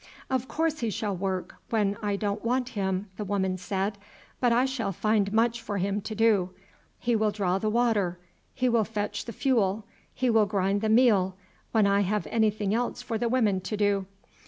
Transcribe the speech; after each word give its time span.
"Of 0.31 0.47
course 0.47 0.79
he 0.79 0.89
shall 0.89 1.15
work 1.15 1.57
when 1.69 1.95
I 2.01 2.15
don't 2.15 2.43
want 2.43 2.69
him," 2.69 3.11
the 3.17 3.23
woman 3.23 3.59
said, 3.59 3.99
"but 4.39 4.51
I 4.51 4.65
shall 4.65 4.91
find 4.91 5.31
much 5.31 5.61
for 5.61 5.77
him 5.77 6.01
to 6.01 6.15
do. 6.15 6.49
He 6.97 7.15
will 7.15 7.29
draw 7.29 7.59
the 7.59 7.69
water, 7.69 8.17
he 8.55 8.67
will 8.67 8.83
fetch 8.83 9.25
the 9.25 9.31
fuel, 9.31 9.85
he 10.11 10.27
will 10.27 10.47
grind 10.47 10.81
the 10.81 10.89
meal 10.89 11.35
when 11.71 11.85
I 11.85 12.01
have 12.01 12.25
anything 12.31 12.73
else 12.73 13.03
for 13.03 13.19
the 13.19 13.29
women 13.29 13.61
to 13.61 13.77
do. 13.77 14.07